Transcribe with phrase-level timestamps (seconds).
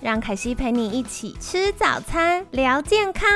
[0.00, 3.28] 让凯西陪你一起吃早餐，聊健康。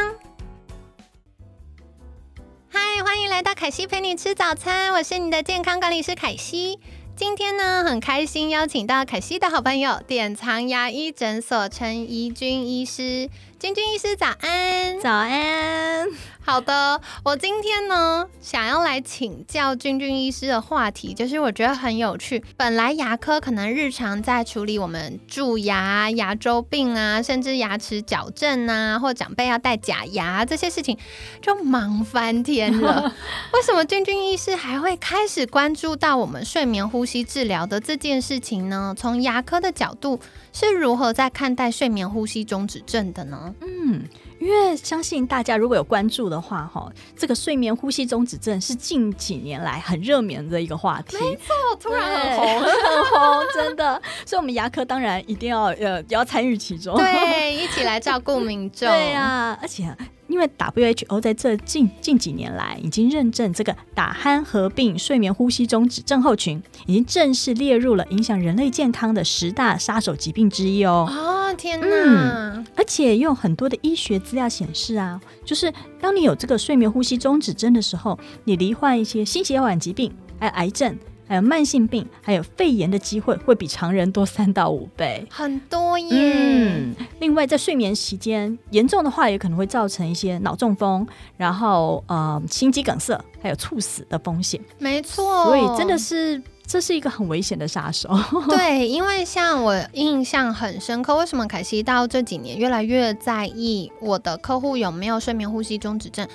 [2.69, 6.79] 嗨，欢迎来到凯西陪你吃早餐，我是你的健康管理师凯西。
[7.17, 13.29] 今天呢，很开心邀请到凯西的好朋友典藏牙医诊所陈怡君医师。
[13.63, 16.09] 君君医师早安，早安。
[16.45, 22.43] 好的，我今天呢想要来请教君君医师的话题，就是我觉得很有趣。
[22.57, 30.99] 本来牙科可能日常在处理我们蛀牙、牙周病啊，甚至牙齿矫正啊，或长辈要戴假牙这些事情，
[31.41, 33.15] 就忙翻天了。
[33.55, 38.93] 为什么君君医师还会开始关注到我们睡眠呼吸治疗的这件事情呢？
[38.99, 40.19] 从牙科的角度
[40.53, 43.52] 是如何在看待睡眠呼吸中止症的呢？
[43.61, 44.03] 嗯。
[44.39, 51.17] 因为相信大家如果有关注的话，哈，这个睡眠呼吸中止症是近几年来很热门的一个话题。
[51.21, 54.03] 没错，突然很红，很红， 真的。
[54.27, 58.89] 所以，我们牙科当然一定要呃也要参与其中，对，一起来照顾民众。
[58.91, 59.97] 对啊，而且。
[60.29, 71.07] 因为 WHO 在这近近几年来已经认证这个打鼾合并睡眠呼吸中止症候群，已经正式列入了影响人类健康的十大杀手疾病之一哦。
[71.07, 72.65] 啊，天哪！
[72.77, 80.99] 而且用很多的医学资料显示啊，就是当你有这个睡眠呼吸中止症的时候，你罹患一些心血管疾病，还有癌症。
[81.29, 86.09] 还有慢性病，还有肺炎的机会会比常人多三到五倍，很多耶。
[86.11, 91.07] 嗯，另外在睡眠期间严重的话，也可能会造成一些脑中风，
[91.39, 94.61] 然后呃心肌梗塞，还有猝死的风险。
[94.79, 98.09] 没错，所以真的是这是一个很危险的杀手。
[98.49, 106.27] 对，因为像我印象很深刻，为什么凯西到这几年越来越在意我的客户有没有睡眠呼吸中止症？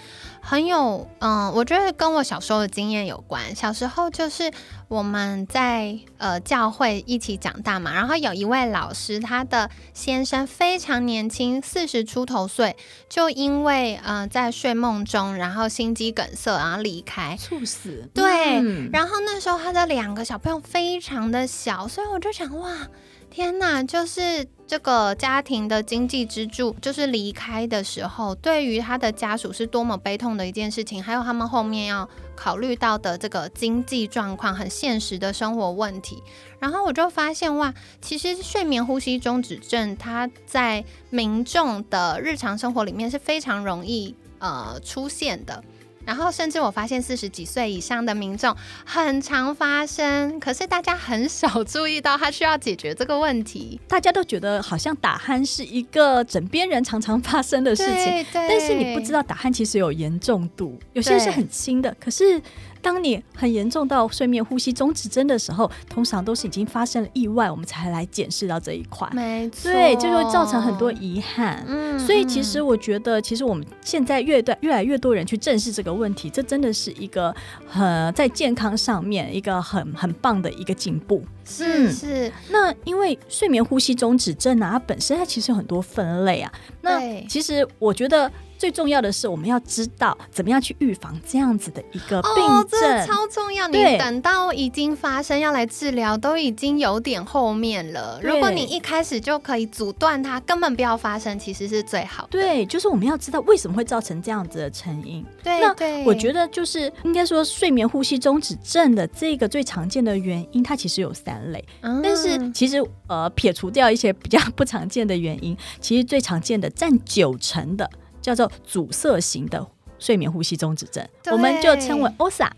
[0.50, 3.54] 很有，嗯，我觉得跟我小时候的经验有关。
[3.54, 4.50] 小时候就是
[4.88, 12.78] 我们在呃教会一起长大嘛，然后有一位老师，他的先生非常年轻，四十出头岁，
[13.10, 18.10] 就因为呃在睡梦中，然后心肌梗塞，然后离开，猝死。
[18.14, 18.54] 对，
[18.94, 22.88] 然后那时候他的两个小朋友非常的小，所以我就想，哇。
[23.30, 31.02] 天呐，就是这个家庭的经济支柱，就是离开的时候，对于他的家属是多么悲痛的一件事情。
[31.02, 36.22] 还有他们后面要考虑到的这个经济状况，很现实的生活问题。
[36.60, 45.64] 然后我就发现，哇，其实睡眠呼吸中止症，它在民众的日常生活里面是非常容易呃出现的。
[46.08, 53.78] 然后，甚至我发现四十几岁以上的民众很常发生，可是大家很少注意到他需要解决这个问题。
[53.90, 62.42] 大家都觉得好像打鼾是一个枕边人常常发生的事情，但是你不知道打鼾其实有严重度，有些是很轻的，可是。
[62.82, 69.10] 当你很严重到睡眠呼吸中止症的时候，通常都是已经发生了意外，我们才来检视到这一块。
[69.14, 71.64] 没错，对，就会造成很多遗憾。
[71.68, 77.34] 嗯，所以其实我觉得，其实我们现在越对越来越多人去正视这个问题，这真的是一个
[77.68, 81.24] 很在健康上面一个很很棒的一个进步。
[81.48, 86.52] 是是，那因为睡眠呼吸中止症啊，它本身它其实有很多分类啊。
[86.82, 88.32] 那其实我觉得。
[88.60, 93.68] 最重要的是，我们要知道怎么样去预防这样子的一个病症，超重要。
[93.68, 98.20] 你等到已经发生要来治疗，都已经有点后面了。
[98.24, 102.28] 如果你一开始就可以阻断它，根本不要发生，其实是最好。
[102.32, 105.24] 对，就是我们要知道为什么会造成这样子的成因。
[105.44, 111.66] 对，那我觉得就是应该说，睡眠呼吸中止症的这个最常见的原因，它其实有三类。
[111.82, 112.78] 但是其实
[113.08, 117.90] 呃，撇除掉一些比较不常见的原因， 其实最常见的占九成的。
[118.20, 119.66] 叫做阻塞型的
[120.00, 122.50] 睡眠呼吸中止症，我们就称为 OSA。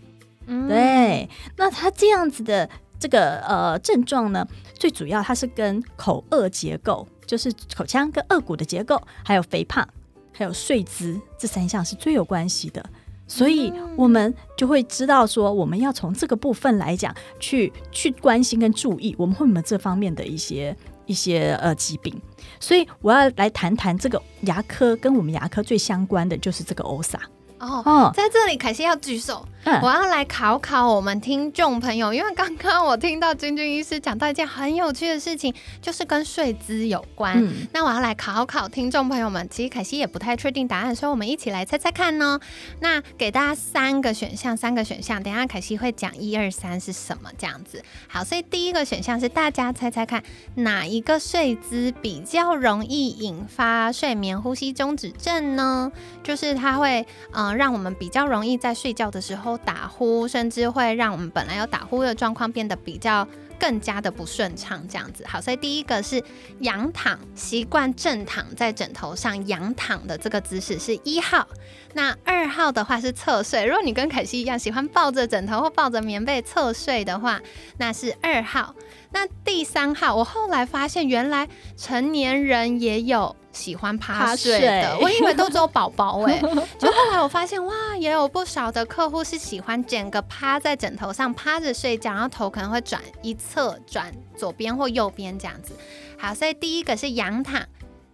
[0.66, 2.68] 对，那它这样子的
[2.98, 4.44] 这个呃症状呢，
[4.74, 9.88] 最主要它是跟口颚结构，就是口腔跟颚骨的结构，还有肥胖，
[10.32, 12.84] 还有睡姿这三项是最有关系的。
[13.30, 20.76] 所以我们就会知道说，我们要从这个部分来讲，去去关心跟注意，我们会有没有这方面的一些。
[21.06, 22.14] 一些呃疾病，
[22.60, 27.18] 所以我要来谈谈这个牙科跟我们牙科最相关的就是这个 OSA。
[27.60, 29.46] 哦，在这里凯西要举手。
[29.82, 37.46] 我要来考考我们听众朋友，因为刚刚我听到君君医师讲到一件很有趣的事情，就是跟睡姿有关。
[37.70, 42.40] 那我要来考考听众朋友们，其实凯西也不太确定答案，所以我们一起来猜猜看哦。
[42.80, 47.84] 那给大家三个选项，三个选项，等下凯西会讲一二三是什么这样子。
[48.08, 50.22] 好，所以第一个选项是大家猜猜看，
[50.54, 55.92] 哪一个睡姿比较容易引发睡眠呼吸中止症呢？
[56.24, 57.06] 就是它会，
[57.56, 59.50] 让我们比较容易在睡觉的时候。
[59.64, 63.26] 打呼，甚至会让我们本来有打呼的状况变得比较
[63.58, 65.24] 更加的不顺畅，这样子。
[65.28, 66.22] 好，所以第一个是
[66.60, 71.46] 仰躺，习惯正躺在枕头上仰躺的这个姿势是一号。
[71.92, 77.40] 那二号的话是侧睡，如果你跟凯西一样喜欢抱着枕头或抱着棉被侧睡的话，
[77.78, 78.74] 那是二号。
[79.12, 83.36] 那第三号，我后来发现原来成年人也有。
[83.52, 86.38] 喜欢趴睡的，我以为都只有宝宝哎，
[86.78, 95.74] 就后来我发现哇，也有不少的客户是喜欢整个趴在枕头上趴着睡觉，然后头可能会转一侧，转左边或右边这样子。
[96.18, 97.66] 好，所以第一个是仰躺，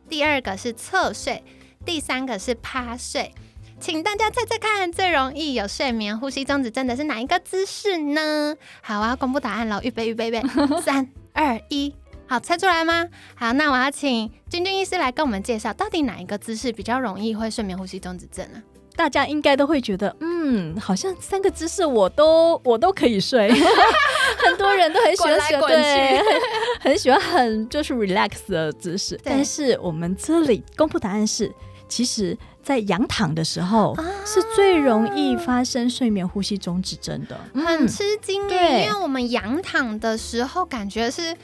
[0.08, 1.42] 第二个是侧睡，
[1.84, 3.34] 第三个是趴睡。
[3.78, 8.56] 请大家猜猜看，最容易有睡眠呼吸中止症的是哪一个姿势呢？
[8.80, 10.42] 好，我要公布答案了，预备预备预备，
[10.80, 11.94] 三二一。
[12.28, 13.06] 好，猜出来吗？
[13.36, 18.60] 好，那我要请君君医师来跟我们介绍，到底哪一个姿势比较容易会睡眠呼吸中止症呢？
[18.96, 23.48] 大家应该都会觉得，嗯，好像三个姿势我都我都可以睡，
[24.44, 26.24] 很多人都很喜欢滚去，
[26.80, 29.20] 很喜欢很就是 relax 的姿势。
[29.22, 31.52] 但是我们这里公布答案是，
[31.86, 33.94] 其实在仰躺的时候
[34.24, 41.36] 是最容易发生睡眠呼吸中止症的，很吃惊耶，因为我们仰躺的时候感觉是。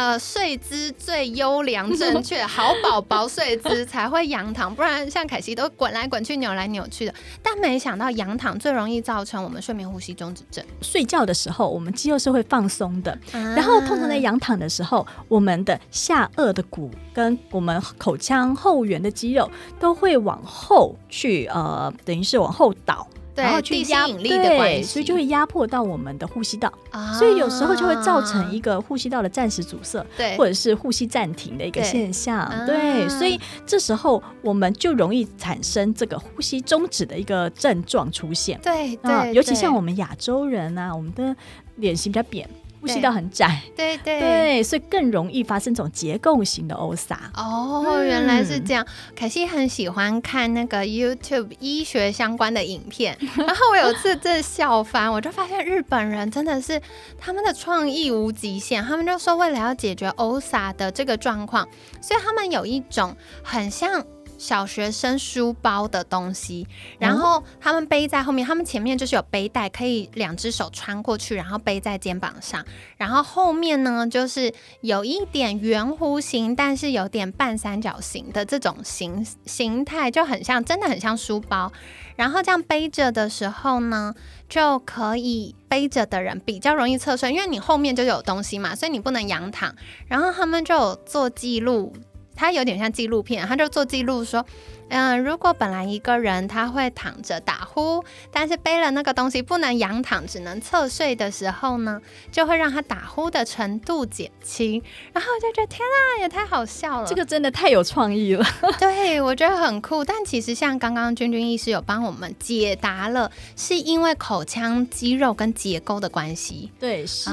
[0.00, 7.12] 呃，睡姿最优良正确，好宝宝睡姿才会仰躺，不然像凯西都滚来滚去、扭来扭去的。
[7.42, 10.64] 但没想到仰躺最容易造成我们睡眠呼吸中止症。
[10.80, 23.06] 睡觉的时候，我们肌肉是会放松的，然后通常在仰躺的时候，我们的下颚的骨跟我们口腔后缘的肌肉都会往后去，呃，等于是往后倒。
[23.34, 26.72] 然后去压力的关系，所以就会压迫到我们的呼吸道，
[27.18, 41.34] 所以有时候就会造成一个呼吸道的暂时阻塞，对，或者是呼吸暂停的一个现象，对，所以这时候我们就容易产生这个呼吸终止的一个症状出现，对对，尤其像我们亚洲人啊，我们的
[41.76, 42.48] 脸型比较扁。
[42.80, 47.30] 呼吸道很窄，对对对，所以更容易发生这种结构型的 O 萨。
[47.34, 48.86] 哦，原来是这样。
[49.14, 56.80] 凯西很喜欢看那个 YouTube 医学相关的影片，然后我有次真的笑翻，我就发现日本人真的是
[57.18, 58.82] 他们的创意无极限。
[58.82, 61.68] 他们就说，为了要解决 O 萨的这个状况，
[62.00, 64.02] 所以他们有一种很像。
[64.40, 66.66] 小学生书包的东西，
[66.98, 72.64] 然后他们背在后面，他们前面就是有背带，可以两只手穿过去，然后背在肩膀上，
[72.96, 74.50] 然后后面呢就是
[74.80, 81.70] 有一点圆弧形，但是有点半三角形的这种形形态，就很像，真的很像书包。
[82.16, 84.14] 然后这样背着的时候呢，
[84.48, 89.74] 就可以背着的人比较容易侧睡，因为你后面就有东西嘛，所以你不能仰躺。
[90.08, 91.92] 然后他们就有做记录。
[92.40, 94.42] 它有点像纪录片，他就做记录说。
[94.90, 102.00] 嗯，如果本来一个人他会躺着打呼，但是背了那个东西不能仰躺，只能侧睡的时候呢，
[102.30, 104.82] 就会让他打呼的程度减轻。
[105.12, 108.44] 然后我就觉得天啊，也太好笑了，这个真的太有创意了。
[108.78, 110.04] 对，我觉得很酷。
[110.04, 116.70] 但其实像刚刚君君医师有帮我们解答了，是因为口腔肌肉跟结构的关系。
[116.78, 117.30] 对，是，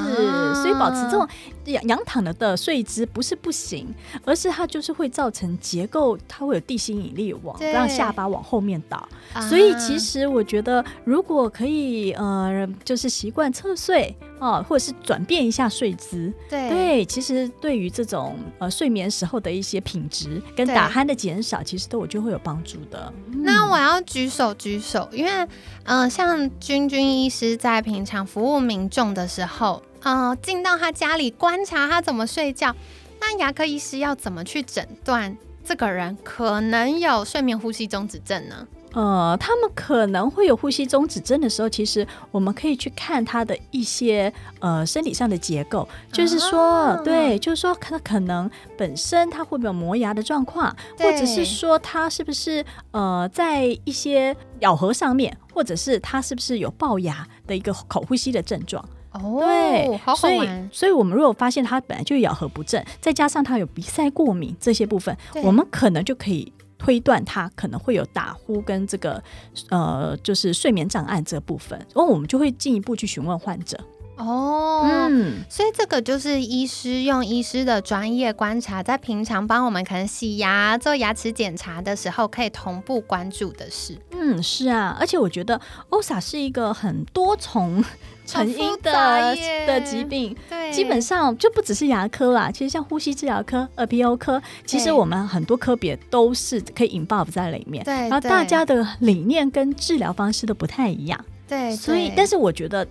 [0.54, 1.28] 所以保持这种
[1.66, 7.28] 仰仰躺的的睡姿不是不行，而是它就是会造成结构，它会有地心引力。
[7.60, 9.08] 让下巴往后面倒，
[9.48, 23.12] 所以其实我觉得，如果可以，呃，就是习惯侧睡啊，或者是转变一下睡姿，对对，其实对于这种呃睡眠时候的一些品质跟打鼾的减少，其实都我就会有帮助的。
[23.30, 25.48] 那我要举手举手，因为
[25.84, 32.74] 嗯，像君君医师在平常服务民众的时候，嗯，进到他家里观察他怎么睡觉，
[33.20, 35.36] 那牙科医师要怎么去诊断？
[35.68, 38.66] 这个人可能有睡眠呼吸中止症呢。
[38.94, 58.82] 呃，他们可能会有呼吸中止症的时候，其实我们可以去看他的一些呃生理上的结构，就是说，对，就是说他可能本身他会不会有磨牙的状况，或者是说他是不是呃在一些咬合上面，或者是他是不是有龅牙的一个口呼吸的症状。
[59.12, 69.22] 哦，对，所以，所以我们如果发现它本来就咬合不正，再加上它有鼻塞过敏这些部分，我们可能就可以推断他可能会有打呼跟这个
[69.70, 73.78] 呃就是睡眠障碍这部分，然后我们就会进一步去询问患者。
[74.18, 83.96] 哦，嗯，所以这个就是医师用医师的专业观察，在平常帮我们可能洗牙、做牙齿检查的时候，可以同步关注的事。
[84.10, 85.60] 嗯，是啊，而且我觉得
[85.90, 87.82] OSA 是一个很多重
[88.26, 101.24] 成因的的疾病，对，基本上就不只是牙科啦，其实像呼吸治疗科、耳鼻喉科，其实我们很多科别都是可以 involve 在里面，对，然后大家的理念跟治疗方式都不太一样。
[101.48, 102.86] 对，所以，但是我觉得，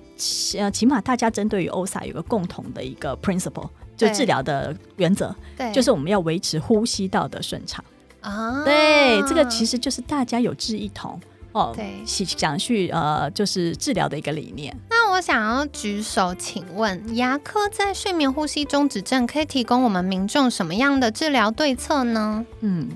[0.57, 7.83] 呃，起码大家针对于 OSA 有个共同的一个 principle，就治疗的原则，对，就是我们要维持呼吸道的顺畅。
[8.21, 8.63] 啊。
[8.65, 11.19] 对，这个其实就是大家有志一同
[11.51, 14.75] 哦，对，想去呃，就是治疗的一个理念。
[14.89, 22.45] 那我想要举手，请问牙科在睡眠呼吸中止症可以提供我们民众什么样的治疗对策呢？
[22.59, 22.87] 嗯。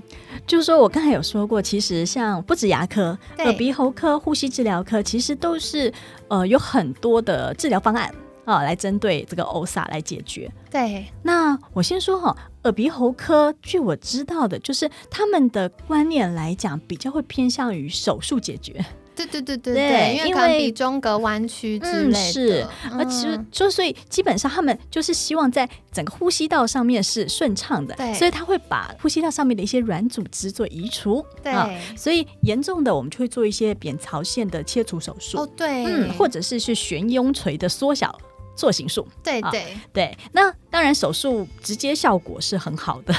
[0.46, 5.92] 就是说，我刚才有说过，其实像不止牙科、耳鼻喉科、呼吸治疗科，其实都是
[6.28, 8.14] 呃有很多的治疗方案
[8.46, 10.52] 啊，来针对这个 OSA 来解决。
[10.70, 18.86] 对，那我先说哈，耳鼻喉科，据我知道的，就是他们的观念来讲，比较会偏向于手术解决。
[19.26, 31.54] 对对对对对，因为比中隔弯曲之类的，是，而其实就所以基本上他们就是希望在整个呼吸道上面是顺畅的，对，所以他会把呼吸道上面的一些软组织做移除，对，
[31.96, 38.16] 所以严重的我们就会做一些扁桃腺的切除手术，哦对，嗯，或者是去悬雍垂的缩小
[38.56, 39.66] 做形术，对对。
[39.94, 43.14] 对，那当然手术直接效果是很好的。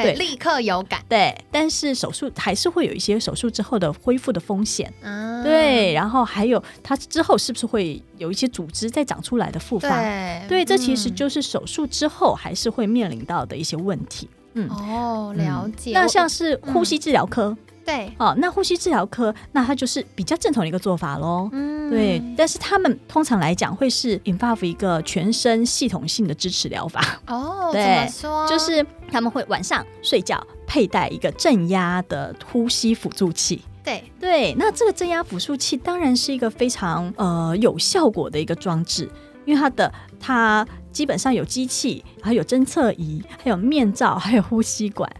[0.00, 1.00] 对，立刻有感。
[1.08, 4.92] 对，但是手术还是会有一些手术之后的恢复的风险。
[5.02, 9.88] 嗯，对，然后还有它之后是不是会有一些组织再长出来的复发？
[10.00, 14.28] 对，对，这其实就是手术之后还是会面临到的一些问题。
[14.54, 15.92] 嗯，哦，了解。
[15.92, 17.56] 那像是呼吸治疗科。
[17.84, 21.48] 对，哦，那呼吸治疗科，那它就是比较正统的一个做法喽。
[21.52, 27.20] 嗯，对，但是他们通常来讲会是 involve 一个全身系统性的支持疗法。
[27.26, 28.48] 哦， 怎么说？
[28.48, 33.62] 就是他们会晚上睡觉佩戴一个正压的呼吸辅助器。
[33.84, 39.10] 对对，那这个正压辅助器当然是一个非常呃有效果的一个装置，
[39.44, 45.10] 因为它的它基本上有机器，还有侦测仪，还有面罩，还有呼吸管。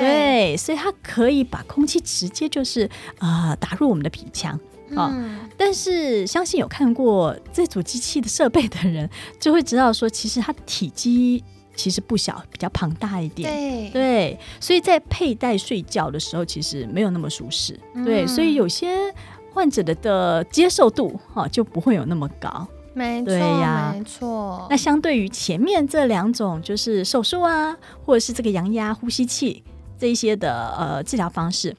[0.00, 4.58] 对，所以它可以把空气直接就是呃打入我们的鼻腔
[4.94, 5.14] 啊。
[5.56, 9.08] 但是相信有看过这组机器的设备的人，
[9.38, 11.42] 就会知道说，其实它体积
[11.76, 13.50] 其实不小，比较庞大一点。
[13.50, 17.78] 对对，所以在佩戴睡觉的时候，其实没有那么舒适。
[18.04, 18.96] 对，所以有些
[19.52, 22.66] 患者的的接受度哈就不会有那么高。
[22.96, 24.68] 没错呀，没错。
[24.70, 29.64] 那相对于前面这两种，就是手术啊，或者是这个羊压呼吸器。
[29.98, 31.74] 这一些的呃治疗方式，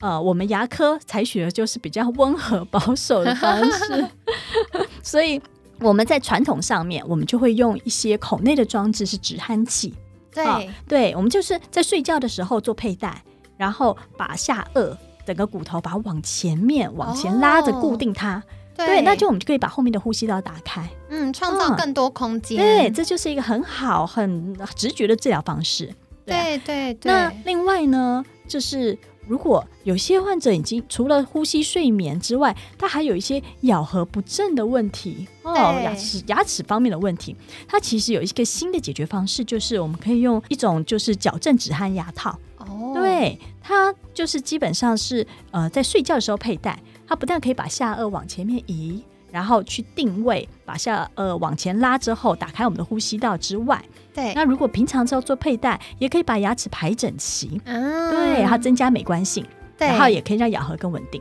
[0.00, 4.06] 呃，我们牙科采取的就是比较温和保守的方式，
[5.02, 5.40] 所以
[5.80, 9.94] 我们在传统上面，我们就会用一些口内的装置是止鼾器，
[10.32, 13.22] 对，对，我们就是在睡觉的时候做佩戴，
[13.56, 14.96] 然后把下颚
[15.26, 18.42] 整个骨头把它往前面往前拉着固定它，
[18.76, 25.92] 对，那就我们就可以把后面的呼吸道打开，嗯，创造更多空间，对，这就是一个很好很直觉的治疗方式。
[26.26, 27.12] 对对对。
[27.12, 37.34] 那另外呢，就是如果有些患者已经除了呼吸睡眠之外，他还有一些咬合不正的问题哦，牙齿牙齿方面的问题，
[37.68, 42.38] 它其实有一个新的解决方式，就是我们可以用一种就是矫正止鼾牙套。
[42.58, 49.02] 哦，对，它就是基本上是呃在睡觉的时候佩戴，它不但可以把下颚往前面移。
[49.36, 54.32] 然后去定位，把下呃往前拉之后，打开我们的呼吸道之外，对。
[54.32, 59.44] 那如果平常要做佩戴，也可以把牙齿排整齐，嗯，对，然后增加美观性，
[59.76, 61.20] 对，然后也可以让咬合更稳定，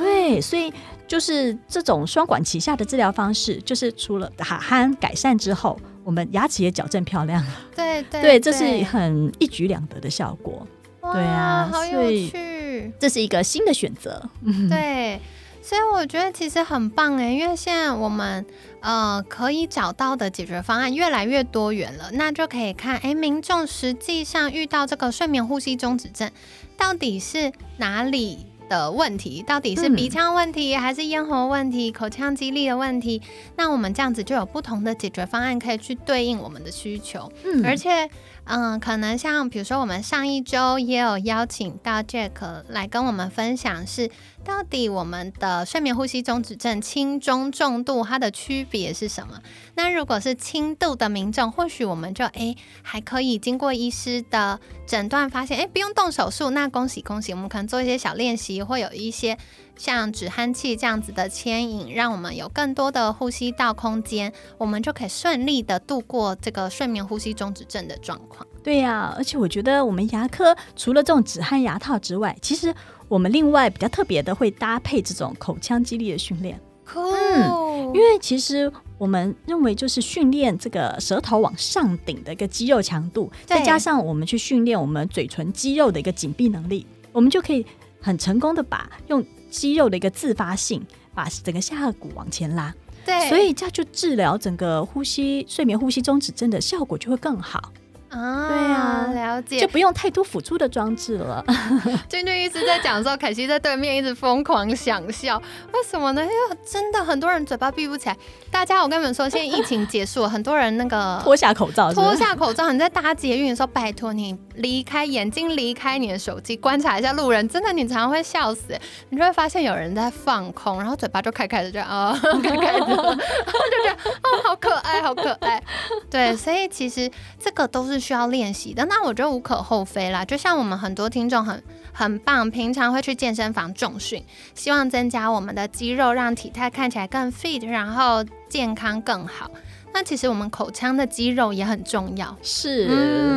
[0.00, 0.40] 对。
[0.40, 0.72] 所以
[1.06, 10.66] 就是这种双管齐下的治疗方式，就是除了哈鼾改善之后，我们牙齿也矫正漂亮了，对对对，这是很一举两得的效果，
[11.00, 14.28] 对啊，好有趣，这是一个新的选择，
[14.68, 15.20] 对。
[15.66, 18.44] 所以我觉得其实很棒诶，因为现在我们
[18.80, 26.30] 呃可以找到的解决方案越来越多元了，那就可以看诶，民众实际上遇到这个睡眠呼吸中止症，
[26.76, 29.42] 到底是哪里的问题？
[29.42, 33.22] 到底是鼻腔问题，还是咽喉问题、口腔肌力的问题？
[33.56, 38.10] 那我们这样子就有不同的解决方案可以去对应我们的需求，嗯，而且。
[38.46, 44.10] 嗯，可能像比如说，我们上一周也有邀请到 Jack 来跟我们分享，是
[44.44, 49.40] 到底我们的睡眠呼吸中止症轻中重度它的区别是什么？
[49.74, 59.38] 那如果是轻度的民众，或许我们就诶还可以经过医师的诊断，发现诶不用动手术，那恭喜恭喜，我们可能做一些小练习，会有一些
[59.76, 68.46] 像止鼾器这样子的牵引，让我们有更多的呼吸道空间，我们就可以顺利的度过这个睡眠呼吸中止症的状况。
[68.62, 72.74] 对呀，而且我觉得我们牙科除了这种止鼾牙套之外，其实
[73.08, 76.58] 我们另外比较特别的会搭配这种口腔肌力的训练。
[76.94, 87.66] 嗯，因为其实我们认为就是训练这个舌头往上顶的一个肌肉强度，再加上我们去训练我们嘴唇肌肉的一个紧闭能力，我们就可以
[88.00, 90.84] 很成功的把用肌肉的一个自发性，
[91.14, 92.74] 把整个下颌骨往前拉。
[93.06, 97.72] 对，所以这样就治疗整个呼吸睡眠呼吸中止症的效果就会更好。
[98.14, 101.44] 啊，对啊，了解，就不用太多辅助的装置了。
[102.08, 105.36] 君君一直在讲的时候，凯西在对面一直疯狂想笑，
[105.72, 106.22] 为什么呢？
[106.22, 108.16] 因为真的很多人嘴巴闭不起来。
[108.52, 112.70] 大家，我跟你们说，现在疫情结束了，很多人那个 脱下口罩，脱下口罩。
[112.70, 117.48] 你在搭捷运的时候，拜托你离开眼睛，离开你的手机，观察一下路人。
[117.48, 118.78] 真的，你常常会笑死，
[119.08, 125.60] 你就会发现有人在放空，然后嘴巴就开开的，这样 啊，开开的，然后就觉得啊，好可爱，好可爱。
[126.08, 127.10] 对，所以其实
[127.42, 128.03] 这个都是。
[128.04, 130.22] 需要练习的，那我觉得无可厚非啦。
[130.22, 134.22] 就像我们很多听众很很棒，平常会去健身房重训，
[134.54, 139.50] 希望增加我们的肌肉，让体态看起来更 fit，然后健康更好。
[139.94, 142.88] 那其实我们口腔的肌肉也很重要，是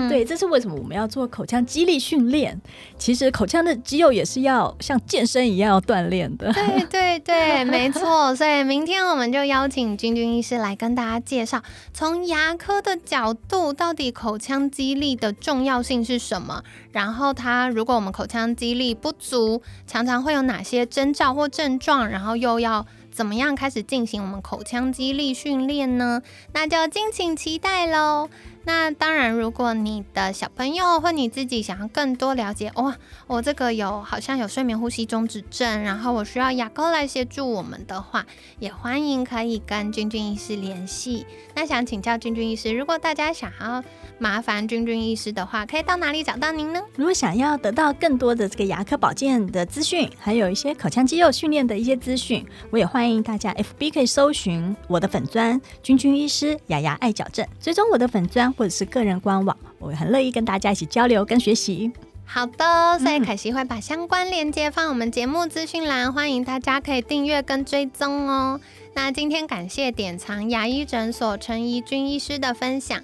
[0.09, 2.59] 对，这是为什么我们要做口腔肌力训练。
[2.97, 6.51] 其实口腔的肌肉也是要像健身一样要锻炼的。
[6.57, 8.35] 对对对，没错。
[8.35, 11.61] 所以明天我们就邀请君君医师来跟大家介绍，
[11.93, 16.63] 从牙科的角度，到底口腔肌力的重要性是什么？
[16.91, 22.09] 然后它如果我们口腔肌力不足，常常会有哪些征兆或症状？
[22.09, 22.83] 然后又要。
[23.17, 26.21] 怎么样开始进行我们口腔肌力训练呢？
[26.53, 28.29] 那就敬请期待喽。
[28.67, 32.93] 那当然，如果你的小朋友或你自己想要更多了解，哇，
[33.25, 38.25] 我这个有好像有睡眠呼吸中止症，然后我需要牙膏来协助我们的话，
[38.59, 41.25] 也欢迎可以跟君君医师联系。
[41.55, 43.81] 那想请教君君医师，如果大家想要
[44.19, 46.81] 麻烦君君医师的话，可以到哪里找到您呢？
[46.97, 58.53] 如果想要得到更多的这个牙科保健的资讯，还有一些口腔肌肉训练的一些资讯，我也欢迎大家 FB 可以搜寻我的粉砖君君医师牙牙爱矫正，追踪我的粉砖。
[58.57, 61.91] 或者是个人官网，我很乐意跟大家一起交流跟学习。
[62.25, 68.59] 好的，所以凯西会把相关链接放我们节目资讯栏，欢迎大家可以订阅跟追踪哦。
[68.93, 72.99] 那今天感谢典藏牙医诊所陈怡君医师的分享，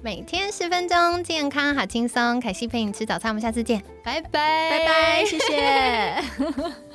[0.00, 2.38] 每天十分钟，健康好轻松。
[2.38, 6.74] 凯西陪你吃早餐，我们下次见，拜拜，拜拜，谢谢。